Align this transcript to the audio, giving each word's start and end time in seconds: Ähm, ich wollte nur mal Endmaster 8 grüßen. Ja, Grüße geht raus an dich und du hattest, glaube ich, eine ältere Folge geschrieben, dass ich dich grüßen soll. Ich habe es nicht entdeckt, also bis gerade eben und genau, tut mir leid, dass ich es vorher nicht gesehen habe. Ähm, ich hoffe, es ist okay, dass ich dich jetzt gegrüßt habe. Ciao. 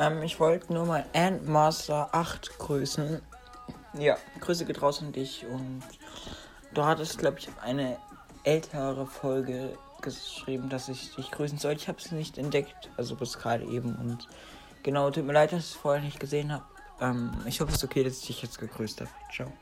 Ähm, 0.00 0.22
ich 0.22 0.40
wollte 0.40 0.72
nur 0.72 0.86
mal 0.86 1.04
Endmaster 1.12 2.08
8 2.12 2.58
grüßen. 2.58 3.20
Ja, 3.98 4.16
Grüße 4.40 4.64
geht 4.64 4.80
raus 4.80 5.02
an 5.02 5.12
dich 5.12 5.44
und 5.46 5.82
du 6.72 6.84
hattest, 6.84 7.18
glaube 7.18 7.38
ich, 7.38 7.48
eine 7.60 7.98
ältere 8.44 9.06
Folge 9.06 9.76
geschrieben, 10.00 10.70
dass 10.70 10.88
ich 10.88 11.14
dich 11.14 11.30
grüßen 11.30 11.58
soll. 11.58 11.74
Ich 11.74 11.88
habe 11.88 11.98
es 11.98 12.12
nicht 12.12 12.38
entdeckt, 12.38 12.88
also 12.96 13.14
bis 13.14 13.38
gerade 13.38 13.64
eben 13.64 13.94
und 13.96 14.26
genau, 14.82 15.10
tut 15.10 15.26
mir 15.26 15.34
leid, 15.34 15.52
dass 15.52 15.60
ich 15.60 15.70
es 15.72 15.76
vorher 15.76 16.02
nicht 16.02 16.18
gesehen 16.18 16.50
habe. 16.50 16.64
Ähm, 17.00 17.32
ich 17.44 17.60
hoffe, 17.60 17.72
es 17.72 17.78
ist 17.78 17.84
okay, 17.84 18.02
dass 18.02 18.20
ich 18.20 18.26
dich 18.28 18.42
jetzt 18.42 18.58
gegrüßt 18.58 19.02
habe. 19.02 19.10
Ciao. 19.30 19.52